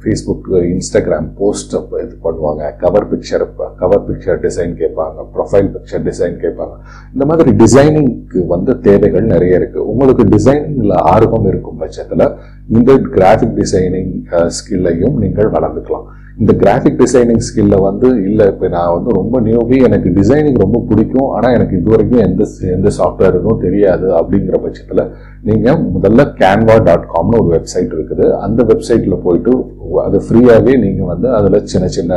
ஃபேஸ்புக் 0.02 0.48
இன்ஸ்டாகிராம் 0.72 1.28
போஸ்ட் 1.38 1.74
இது 2.04 2.14
பண்ணுவாங்க. 2.26 2.62
Cover 2.82 3.06
picture 3.12 3.44
cover 3.80 4.04
picture 4.08 4.38
design 4.44 4.74
கேட்பாங்க. 4.82 5.26
ப்ரொஃபைல் 5.34 5.70
பிக்சர் 5.76 6.04
டிசைன் 6.08 6.36
கேட்பாங்க. 6.44 6.74
இந்த 7.14 7.24
மாதிரி 7.30 7.52
டிசைனிங்க்கு 7.62 8.42
வந்து 8.54 8.74
தேவைகள் 8.86 9.26
நிறைய 9.34 9.60
இருக்குது 9.60 9.86
உங்களுக்கு 9.92 10.26
டிசைனிங்கில் 10.36 10.96
ஆர்வம் 11.14 11.48
இருக்கும் 11.52 11.80
பட்சத்தில் 11.82 12.26
இந்த 12.76 12.92
கிராஃபிக் 13.16 13.58
டிசைனிங் 13.62 14.14
ஸ்கில்லையும் 14.58 15.18
நீங்கள் 15.24 15.52
வளர்ந்துக்கலாம். 15.56 16.08
இந்த 16.42 16.52
கிராஃபிக் 16.62 16.98
டிசைனிங் 17.02 17.42
ஸ்கில்ல 17.46 17.76
வந்து 17.86 18.08
இல்லை 18.28 18.44
இப்போ 18.52 18.66
நான் 18.74 18.92
வந்து 18.96 19.10
ரொம்ப 19.18 19.36
நியூபி 19.46 19.76
எனக்கு 19.86 20.08
டிசைனிங் 20.18 20.58
ரொம்ப 20.64 20.78
பிடிக்கும். 20.88 21.28
ஆனால் 21.36 21.54
எனக்கு 21.58 21.74
இது 21.78 21.90
வரைக்கும் 21.92 22.22
எந்த 22.26 22.42
எந்த 22.76 22.88
சாஃப்ட்வேர் 22.98 23.32
இருக்கும் 23.34 23.62
தெரியாது 23.64 24.06
அப்படிங்கிற 24.18 24.58
பட்சத்தில் 24.64 25.02
நீங்கள் 25.48 25.80
முதல்ல 25.94 26.26
கேன்வா 26.40 26.76
டாட் 26.88 27.08
காம்னு 27.14 27.40
ஒரு 27.42 27.50
வெப்சைட் 27.56 27.94
இருக்குது. 27.96 28.26
அந்த 28.46 28.62
வெப்சைட்டில் 28.70 29.22
போயிட்டு 29.26 29.54
அது 30.06 30.18
ஃப்ரீயாகவே 30.26 30.74
நீங்கள் 30.84 31.10
வந்து 31.12 31.28
அதில் 31.38 31.66
சின்ன 31.72 31.88
சின்ன 31.96 32.14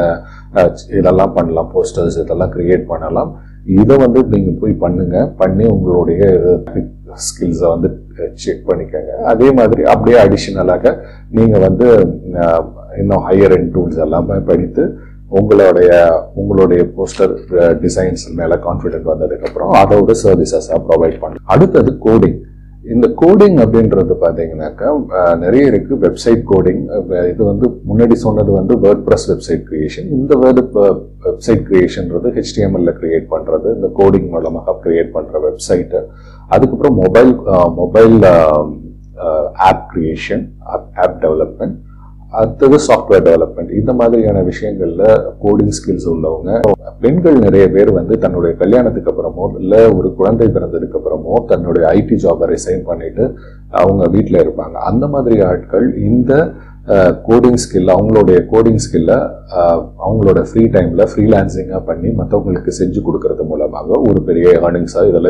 இதெல்லாம் 1.00 1.34
பண்ணலாம். 1.38 1.72
போஸ்டர்ஸ் 1.76 2.20
இதெல்லாம் 2.24 2.54
கிரியேட் 2.58 2.86
பண்ணலாம். 2.92 3.32
இதை 3.80 3.96
வந்து 4.04 4.20
நீங்கள் 4.34 4.60
போய் 4.62 4.82
பண்ணுங்கள் 4.84 5.32
பண்ணி 5.42 5.66
உங்களுடைய 5.74 6.24
ஸ்கில்ஸை 7.26 7.68
வந்து 7.74 7.90
செக் 8.44 8.64
பண்ணிக்கோங்க. 8.70 9.12
அதே 9.32 9.48
மாதிரி 9.58 9.82
அப்படியே 9.94 10.18
அடிஷ்னலாக 10.24 10.94
நீங்கள் 11.38 11.64
வந்து 11.68 11.88
இன்னும் 13.00 13.24
ஹையர் 13.30 13.56
எண்ட் 13.58 13.72
டூல்ஸ் 13.76 14.04
எல்லாமே 14.06 14.38
படித்து 14.52 14.84
உங்களுடைய 15.40 15.92
உங்களுடைய 16.40 16.82
போஸ்டர் 16.96 17.34
டிசைன்ஸ் 17.84 18.24
மேலே 18.40 18.56
கான்ஃபிடென்ட் 18.68 19.12
வந்ததுக்கப்புறம் 19.12 19.74
அதோட 19.82 20.14
சர்வீசஸாக 20.24 20.80
ப்ரொவைட் 20.88 21.20
பண்ணலாம். 21.22 21.46
அடுத்தது 21.54 21.92
கோடிங் 22.06 22.40
இந்த 22.94 23.08
கோடிங் 23.22 23.58
அப்படின்றது 23.64 24.14
பார்த்தீங்கன்னாக்கா 24.24 24.88
நிறைய 25.44 25.64
இருக்கு. 25.72 25.94
வெப்சைட் 26.06 26.42
கோடிங் 26.52 26.82
இது 27.32 27.42
வந்து 27.50 27.68
முன்னாடி 27.90 28.16
சொன்னது 28.24 28.52
வந்து 28.58 28.76
வேர்ட் 28.86 29.04
ப்ரெஸ் 29.08 29.28
வெப்சைட் 29.32 29.64
கிரியேஷன் 29.70 30.08
இந்த 30.18 30.36
வேர்டு 30.44 30.64
வெப்சைட் 31.28 31.64
கிரியேஷன்றது 31.70 32.32
ஹெச்டிஎம்எல்ல 32.38 32.94
கிரியேட் 33.00 33.28
பண்ணுறது 33.34 33.70
இந்த 33.78 33.90
கோடிங் 34.00 34.28
மூலமாக 34.34 34.76
கிரியேட் 34.86 35.14
பண்ணுற 35.18 35.42
வெப்சைட்டு 35.48 36.02
அதுக்கப்புறம் 36.56 36.98
mobile 37.04 37.34
mobile 37.82 38.18
app 39.70 39.86
creation 39.94 40.46
app 41.06 41.18
development 41.24 41.78
அடுத்தது 42.32 42.78
சாஃப்ட்வேர் 42.88 43.26
டெவலப்மெண்ட் 43.26 43.72
இந்த 43.72 43.94
மாதிரியான 43.94 44.42
விஷயங்கள்ல 44.42 45.06
கோடிங் 45.44 45.74
ஸ்கில்ஸ் 45.78 46.08
உள்ளவங்க 46.08 46.52
பெண்கள் 47.00 47.38
நிறைய 47.40 47.66
பேர் 47.70 47.92
வந்து 47.92 48.18
தன்னுடைய 48.18 48.54
கல்யாணத்துக்கு 48.56 49.12
அப்புறமோ 49.12 49.46
இல்ல 49.60 49.76
ஒரு 49.94 50.10
குழந்தை 50.14 50.48
பிறந்ததுக்கு 50.48 50.98
அப்புறமோ 51.00 51.36
தன்னுடைய 51.46 51.86
ஐடி 51.98 52.18
ஜாபை 52.24 52.48
ரிசைன் 52.48 52.84
பண்ணிட்டு 52.84 53.24
அவங்க 53.72 54.04
வீட்டில் 54.08 54.42
இருப்பாங்க. 54.44 54.76
அந்த 54.82 55.08
மாதிரி 55.08 55.42
ஆட்கள் 55.42 55.88
இந்த 55.96 56.32
கோடிங் 57.28 57.60
ஸ்கில் 57.64 57.92
அவங்களுடைய 57.96 58.38
கோடிங் 58.52 58.80
ஸ்கில்லை 58.86 59.18
அவங்களோட 60.06 60.40
ஃப்ரீ 60.42 60.64
டைம்ல 60.68 61.04
ஃப்ரீலான்சிங்காக 61.12 61.82
பண்ணி 61.86 62.10
மற்றவங்களுக்கு 62.10 62.72
செஞ்சு 62.80 63.00
கொடுக்கறது 63.00 63.44
மூலமாக 63.46 64.00
ஒரு 64.00 64.22
பெரிய 64.22 64.48
ஏர்னிங்ஸாக 64.62 65.10
இதில் 65.10 65.30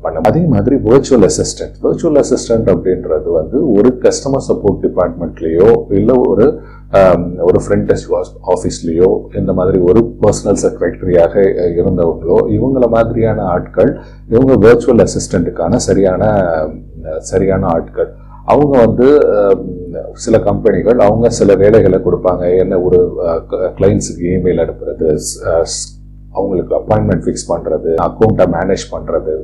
பண்ண 0.00 0.20
அதே 0.20 0.46
மாதிரி 0.46 0.76
வர்ச்சுவல் 0.76 1.26
அசிஸ்டன்ட் 1.30 1.74
வேர்ச்சுவல் 1.82 2.20
அசிஸ்டன்ட் 2.22 2.68
அப்படின்றது 2.68 3.30
வந்து 3.30 3.58
ஒரு 3.68 3.90
கஸ்டமர் 4.02 4.46
சப்போர்ட் 4.48 4.80
டிபார்ட்மெண்ட்லேயோ 4.86 5.70
இல்லை 5.90 6.16
ஒரு 6.28 6.46
ஒரு 7.40 7.58
ஃப்ரண்ட் 7.66 7.86
டெஸ்க் 7.90 8.14
ஆஃபீஸ்லேயோ 8.54 9.10
இந்த 9.34 9.52
மாதிரி 9.52 9.78
ஒரு 9.78 10.00
பர்சனல் 10.22 10.60
செக்ரட்டரியாக 10.64 11.34
இருந்தவங்களோ 11.78 12.38
இவங்கள 12.48 12.86
மாதிரியான 12.88 13.42
ஆட்கள் 13.42 13.92
இவங்க 14.28 14.54
வர்ச்சுவல் 14.68 15.04
அசிஸ்டண்ட்டுக்கான 15.06 15.76
சரியான 15.76 16.24
சரியான 17.18 17.66
ஆட்கள். 17.66 18.10
அவங்க 18.50 18.74
வந்து 18.86 19.08
சில 20.24 20.36
கம்பெனிகள் 20.46 20.98
அவங்க 21.06 21.26
சில 21.38 21.54
வேலைகளை 21.62 21.98
கொடுப்பாங்க. 22.06 22.44
என்ன 22.62 22.74
ஒரு 22.86 22.98
கிளைண்ட்ஸுக்கு 23.78 24.24
இமெயில் 24.36 24.62
அனுப்புறது 24.64 25.08
அவங்களுக்கு 26.38 26.72
அப்பாயின்மெண்ட் 26.78 27.24
ஃபிக்ஸ் 27.24 27.50
பண்ணுறது 27.50 27.90
அக்கௌண்ட்டை 28.08 28.46
மேனேஜ் 28.54 28.84
பண்ணுறது 28.94 29.34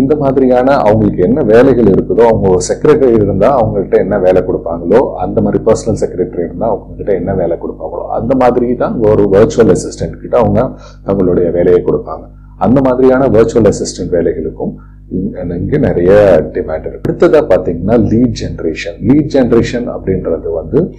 இந்த 0.00 0.12
மாதிரியான 0.20 0.74
அவங்களுக்கு 0.84 1.22
என்ன 1.26 1.40
வேலைகள் 1.50 1.88
இருக்குதோ 1.94 2.22
அவங்க 2.28 2.46
ஒரு 2.54 2.62
செக்ரட்டரி 2.68 3.16
இருந்தால் 3.24 3.56
அவங்கள்ட்ட 3.60 3.96
என்ன 4.04 4.18
வேலை 4.26 4.40
கொடுப்பாங்களோ 4.46 5.00
அந்த 5.24 5.38
மாதிரி 5.44 5.58
பர்சனல் 5.66 5.98
செக்ரட்டரி 6.02 6.42
இருந்தால் 6.46 6.72
அவங்ககிட்ட 6.72 7.12
என்ன 7.20 7.32
வேலை 7.40 7.56
கொடுப்பாங்களோ 7.64 8.04
அந்த 8.18 8.34
மாதிரி 8.42 8.68
தான் 8.84 8.94
ஒரு 9.10 9.24
வர்ச்சுவல் 9.34 9.72
அசிஸ்டன்ட் 9.74 10.16
கிட்ட 10.22 10.36
அவங்க 10.42 10.62
தங்களுடைய 11.08 11.48
வேலையை 11.58 11.80
கொடுப்பாங்க. 11.88 12.24
அந்த 12.66 12.78
மாதிரியான 12.86 13.28
வர்ச்சுவல் 13.36 13.68
அசிஸ்டன்ட் 13.72 14.12
வேலைகளுக்கும் 14.16 14.72
இங்கே 15.12 15.78
நிறைய 15.78 16.10
டிமாண்ட் 16.52 16.86
இருக்கு. 16.86 17.00
அடுத்ததாக 17.08 17.56
பார்த்தீங்கன்னா 17.56 17.96
லீட் 18.10 18.34
ஜென்ரேஷன் 18.42 18.98
லீட் 19.00 19.30
ஜென்ரேஷன் 19.34 19.86
அப்படின்றது 19.86 20.52
வந்து 20.54 20.92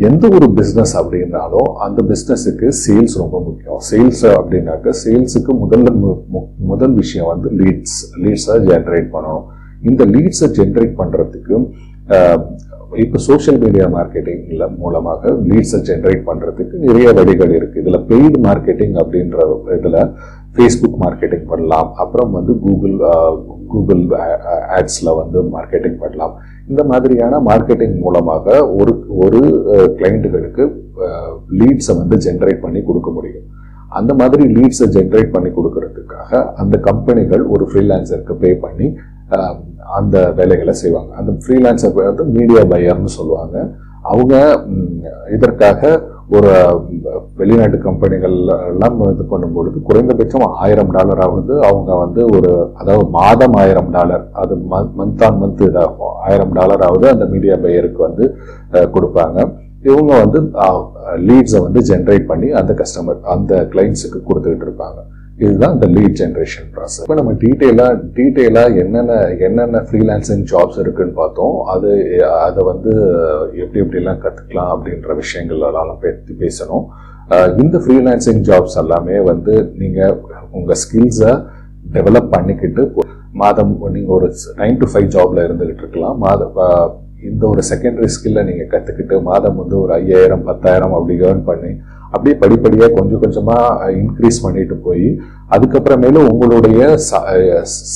எந்த 0.00 0.28
ஒரு 0.32 0.46
பிஸ்னஸ் 0.46 0.94
அப்படின்னாலும் 0.94 1.72
அந்த 1.86 2.04
பிஸ்னஸுக்கு 2.04 2.72
சேல்ஸ் 2.86 3.18
ரொம்ப 3.18 3.42
முக்கியம். 3.42 3.80
சேல்ஸ் 3.90 4.22
அப்படின்னாக்க 4.22 4.94
சேல்ஸுக்கு 5.04 5.56
முதல்ல 5.64 5.96
மு- 6.04 6.48
முதல் 6.58 6.92
விஷயம் 6.92 7.26
வந்து 7.26 7.50
லீட்ஸ் 7.64 7.98
லீட்ஸை 8.22 8.60
ஜென்ரேட் 8.60 9.08
பண்ணணும். 9.12 9.44
இந்த 9.82 10.04
லீட்ஸை 10.06 10.46
ஜென்ரேட் 10.48 10.94
பண்ணுறதுக்கு 10.98 11.66
இப்போ 12.96 13.18
சோஷியல் 13.18 13.60
மீடியா 13.60 13.86
மார்க்கெட்டிங்கில் 13.86 14.76
மூலமாக 14.76 15.30
லீட்ஸை 15.30 15.78
ஜென்ரேட் 15.82 16.22
பண்ணுறதுக்கு 16.26 16.72
நிறைய 16.72 17.12
வழிகள் 17.12 17.50
இருக்குது 17.50 17.76
இதில் 17.76 17.98
பெய்டு 17.98 18.42
மார்க்கெட்டிங் 18.42 19.02
அப்படின்ற 19.02 19.36
இதில் 19.78 20.10
ஃபேஸ்புக் 20.56 20.98
மார்க்கெட்டிங் 21.04 21.46
பண்ணலாம். 21.52 21.88
அப்புறம் 22.02 22.32
வந்து 22.38 22.52
கூகுள் 22.64 22.96
கூகுள் 23.72 24.02
ஆட்ஸில் 24.76 25.16
வந்து 25.20 25.38
மார்க்கெட்டிங் 25.54 25.98
பண்ணலாம். 26.02 26.34
இந்த 26.70 26.82
மாதிரியான 26.90 27.40
மார்க்கெட்டிங் 27.48 27.96
மூலமாக 28.04 28.56
ஒரு 28.78 28.92
ஒரு 29.24 29.40
கிளைண்ட்டுகளுக்கு 29.98 30.64
லீட்ஸை 31.60 31.94
வந்து 32.00 32.16
ஜென்ரேட் 32.26 32.62
பண்ணி 32.64 32.82
கொடுக்க 32.88 33.10
முடியும். 33.18 33.46
அந்த 33.98 34.12
மாதிரி 34.20 34.44
லீட்ஸை 34.56 34.86
ஜென்ரேட் 34.96 35.34
பண்ணி 35.34 35.50
கொடுக்கறதுக்காக 35.58 36.40
அந்த 36.62 36.76
கம்பெனிகள் 36.88 37.42
ஒரு 37.54 37.64
ஃப்ரீலான்சருக்கு 37.70 38.34
பே 38.44 38.50
பண்ணி 38.64 38.88
அந்த 39.98 40.16
வேலைகளை 40.38 40.74
செய்வாங்க. 40.80 41.10
அந்த 41.20 41.32
ஃப்ரீலான்சர் 41.42 41.96
வந்து 42.10 42.24
மீடியா 42.36 42.62
பையர்னு 42.72 43.12
சொல்லுவாங்க. 43.18 43.56
அவங்க 44.12 44.34
இதற்காக 45.36 45.82
ஒரு 46.34 46.52
வெளிநாட்டு 47.38 47.78
கம்பெனிகள் 47.84 48.36
எல்லாம் 48.70 48.96
இது 49.12 49.24
பண்ணும்பொழுது 49.32 49.78
குறைந்தபட்சம் 49.88 50.44
ஆயிரம் 50.64 50.90
டாலராவது 50.96 51.54
அவங்க 51.68 51.90
வந்து 52.04 52.22
ஒரு 52.36 52.50
அதாவது 52.80 53.04
மாதம் 53.18 53.54
ஆயிரம் 53.62 53.90
டாலர் 53.96 54.24
அது 54.42 54.56
மந்த் 54.72 55.22
ஆன் 55.26 55.38
மந்த் 55.42 55.62
இதாகும். 55.68 56.16
ஆயிரம் 56.28 56.54
டாலராவது 56.58 57.06
அந்த 57.12 57.26
மீடியா 57.34 57.56
பையருக்கு 57.66 58.02
வந்து 58.08 58.26
கொடுப்பாங்க. 58.96 59.38
இவங்க 59.90 60.12
வந்து 60.24 60.38
லீட்ஸை 61.28 61.60
வந்து 61.66 61.82
ஜென்ரேட் 61.90 62.30
பண்ணி 62.32 62.48
அந்த 62.60 62.72
கஸ்டமர் 62.80 63.20
அந்த 63.34 63.54
கிளைண்ட்ஸுக்கு 63.74 64.20
கொடுத்துக்கிட்டு 64.28 64.66
இருப்பாங்க. 64.68 64.98
இதுதான் 65.44 65.74
இந்த 65.76 65.86
லீட் 65.94 66.16
ஜென்ரேஷன் 66.20 66.68
ப்ராசஸ் 66.74 67.04
இப்போ 67.04 67.16
நம்ம 67.18 67.32
டீட்டெயிலாக 67.42 67.96
டீட்டெயிலாக 68.18 68.80
என்னென்ன 68.82 69.16
என்னென்ன 69.46 69.82
ஃப்ரீலான்சிங் 69.88 70.44
ஜாப்ஸ் 70.52 70.78
இருக்குன்னு 70.82 71.14
பார்த்தோம். 71.20 71.56
அது 71.72 71.90
அதை 72.46 72.62
வந்து 72.70 72.92
எப்படி 73.62 73.82
எப்படிலாம் 73.84 74.22
கற்றுக்கலாம் 74.24 74.70
அப்படின்ற 74.74 75.16
விஷயங்கள் 75.22 75.66
எல்லாம் 75.70 75.92
பற்றி 76.04 76.34
பேசணும் 76.44 76.86
இந்த 77.62 77.76
ஃப்ரீலான்சிங் 77.84 78.42
ஜாப்ஸ் 78.48 78.78
எல்லாமே 78.82 79.16
வந்து 79.30 79.54
நீங்கள் 79.82 80.16
உங்கள் 80.58 80.80
ஸ்கில்ஸை 80.84 81.32
டெவலப் 81.96 82.32
பண்ணிக்கிட்டு 82.34 82.84
மாதம் 83.42 83.72
நீங்கள் 83.94 84.16
ஒரு 84.18 84.28
நைன் 84.60 84.78
டு 84.82 84.86
ஃபைவ் 84.92 85.08
ஜாப்ல 85.16 85.44
இருந்துகிட்டு 85.46 85.82
இருக்கலாம். 85.84 86.16
மாதம் 86.26 86.54
இந்த 87.26 87.42
ஒரு 87.46 87.62
செகண்டரி 87.68 88.08
ஸ்கில்லை 88.14 88.42
நீங்கள் 88.44 88.72
கற்றுக்கிட்டு 88.72 89.16
மாதம் 89.26 89.58
வந்து 89.60 89.76
ஒரு 89.80 89.92
ஐயாயிரம் 89.98 90.44
பத்தாயிரம் 90.44 90.96
அப்படி 90.96 91.14
ஏர்ன் 91.24 91.44
பண்ணி 91.44 91.70
அப்படியே 92.12 92.36
படிப்படியாக 92.36 92.94
கொஞ்சம் 92.96 93.22
கொஞ்சமாக 93.22 93.62
இன்க்ரீஸ் 93.96 94.42
பண்ணிட்டு 94.42 94.76
போய் 94.84 95.06
அதுக்கப்புறமேலும் 95.50 96.28
உங்களுடைய 96.30 96.80
ச- 97.06 97.24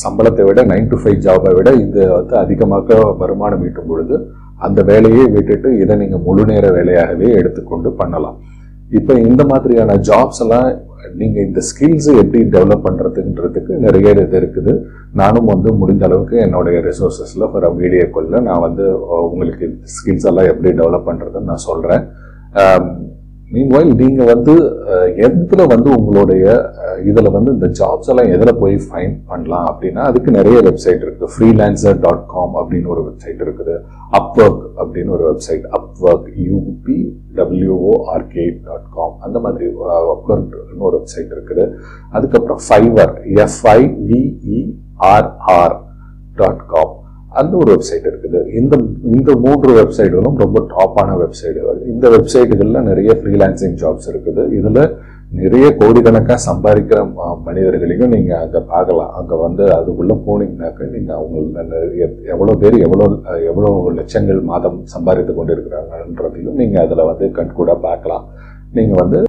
சம்பளத்தை 0.01 0.45
விட 0.45 0.63
நைன் 0.65 0.89
டு 0.89 0.99
ஃபைவ் 1.03 1.19
ஜாபை 1.21 1.53
விட 1.55 1.71
இது 1.81 2.03
வந்து 2.13 2.37
அதிகமாக 2.37 2.89
வருமானம் 3.19 3.65
ஈட்டும் 3.67 3.89
பொழுது 3.89 4.17
அந்த 4.61 4.81
வேலையை 4.83 5.25
விட்டுட்டு 5.29 5.69
இதை 5.79 5.95
நீங்கள் 5.97 6.25
முழு 6.25 6.45
நேர 6.45 6.67
வேலையாகவே 6.71 7.29
எடுத்துக்கொண்டு 7.35 7.91
பண்ணலாம். 7.93 8.39
இப்போ 8.91 9.13
இந்த 9.25 9.43
மாதிரியான 9.45 9.97
ஜாப்ஸ் 10.09 10.41
எல்லாம் 10.41 10.69
நீங்கள் 11.15 11.45
இந்த 11.45 11.61
ஸ்கில்ஸ் 11.69 12.09
எப்படி 12.23 12.41
டெவலப் 12.51 12.85
பண்ணுறதுன்றதுக்கு 12.87 13.73
நிறைய 13.79 14.11
இது 14.17 14.37
இருக்குது. 14.37 14.73
நானும் 15.12 15.45
வந்து 15.45 15.73
முடிஞ்ச 15.73 16.05
அளவுக்கு 16.05 16.37
என்னுடைய 16.40 16.81
ரிசோர்ஸஸில் 16.81 17.49
ஃபார் 17.50 17.67
வீடியோ 17.75 18.02
நான் 18.40 18.61
வந்து 18.61 18.85
உங்களுக்கு 19.31 19.67
ஸ்கில்ஸ் 19.85 20.26
எல்லாம் 20.26 20.47
எப்படி 20.47 20.71
டெவலப் 20.71 21.09
பண்ணுறதுன்னு 21.09 21.45
நான் 21.45 21.67
சொல்கிறேன் 21.67 22.05
மீன்வாயில் 23.54 23.92
நீங்கள் 24.00 24.28
வந்து 24.30 24.52
எதில் 25.26 25.71
வந்து 25.73 25.88
உங்களுடைய 25.97 26.45
இதில் 27.11 27.33
வந்து 27.37 27.50
இந்த 27.57 27.69
ஜாப்ஸ் 27.78 28.11
எல்லாம் 28.12 28.30
எதில் 28.35 28.59
போய் 28.61 28.76
ஃபைண்ட் 28.85 29.16
பண்ணலாம் 29.30 29.66
அப்படின்னா 29.71 30.02
அதுக்கு 30.11 30.30
நிறைய 30.37 30.59
வெப்சைட் 30.66 31.02
இருக்குது. 31.04 31.30
ஃப்ரீலான்சர் 31.35 31.99
டாட் 32.04 32.23
காம் 32.35 32.54
அப்படின்னு 32.61 32.92
ஒரு 32.95 33.02
வெப்சைட் 33.09 33.40
இருக்குது. 33.47 33.75
அப்வொர்க் 34.19 34.62
அப்படின்னு 34.80 35.14
ஒரு 35.16 35.25
website 35.30 35.64
Upwork 35.78 36.28
U P 36.50 36.99
W O R K 37.40 38.47
dot 38.69 38.88
com 38.99 39.16
அந்த 39.26 39.37
மாதிரி 39.47 39.66
அப்ஒர்க்னு 40.14 40.85
ஒரு 40.90 40.95
வெப்சைட் 41.00 41.33
இருக்குது. 41.37 41.64
அதுக்கப்புறம் 42.16 42.62
ஃபைவர் 42.69 43.12
எஃப்ஐவிஇஆர்ஆர் 43.47 44.66
டாட் 46.40 46.64
காம் 46.75 46.95
அந்த 47.39 47.53
ஒரு 47.61 47.71
வெப்சைட் 47.75 48.07
இருக்குது. 48.11 48.41
இந்த 48.61 48.75
இந்த 49.17 49.31
மூன்று 49.45 49.71
வெப்சைட்டுகளும் 49.79 50.41
ரொம்ப 50.45 50.59
டாப்பான 50.75 51.11
வெப்சைட்டுகள் 51.23 51.79
இந்த 51.93 52.07
வெப்சைட்டுகளில் 52.17 52.87
நிறைய 52.91 53.11
ஃப்ரீலான்சிங் 53.21 53.79
ஜாப்ஸ் 53.83 54.11
இருக்குது. 54.13 54.45
இதில் 54.59 54.83
நிறைய 55.41 55.67
கோடிக்கணக்காக 55.81 56.39
சம்பாதிக்கிற 56.47 57.01
மனிதர்களையும் 57.47 58.13
நீங்கள் 58.15 58.41
அங்கே 58.45 58.61
பார்க்கலாம். 58.71 59.13
அங்கே 59.19 59.37
வந்து 59.45 59.65
அதுக்குள்ளே 59.77 60.17
போனீங்கனாக்க 60.27 60.89
நீங்கள் 60.95 61.19
அவங்க 61.19 61.75
எவ்வளோ 62.35 62.55
பேர் 62.63 62.77
எவ்வளோ 62.87 63.07
எவ்வளோ 63.51 63.71
லட்சங்கள் 63.99 64.41
மாதம் 64.51 64.79
சம்பாதித்து 64.95 65.35
கொண்டு 65.37 65.55
இருக்கிறாங்கன்றதையும் 65.57 66.59
நீங்கள் 66.63 66.83
அதில் 66.85 67.09
வந்து 67.11 67.29
கண்கூட 67.39 67.77
பார்க்கலாம். 67.87 68.25
நீங்கள் 68.79 69.01
வந்து 69.03 69.21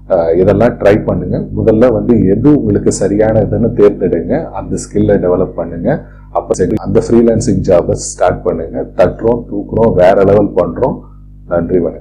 இதெல்லாம் 0.41 0.73
ட்ரை 0.79 0.95
பண்ணுங்கள் 1.09 1.45
முதல்ல 1.59 1.91
வந்து 1.97 2.15
எது 2.33 2.49
உங்களுக்கு 2.57 2.91
சரியான 3.01 3.43
இதுன்னு 3.45 3.69
தேர்ந்தெடுங்க. 3.79 4.33
அந்த 4.59 4.73
ஸ்கில்லை 4.85 5.15
டெவலப் 5.23 5.55
பண்ணுங்கள் 5.59 6.01
அப்போ 6.31 6.53
சரி 6.53 6.75
அந்த 6.85 6.99
ஃப்ரீலான்சிங் 7.05 7.61
ஜாபை 7.67 7.91
ஸ்டார்ட் 7.91 8.43
பண்ணுங்க. 8.43 8.77
தட்டுறோம் 8.97 9.41
தூக்குறோம் 9.49 9.93
வேற 9.93 10.17
லெவல் 10.23 10.51
பண்றோம். 10.59 10.97
நன்றி 11.47 11.79
வணக்கம். 11.79 11.89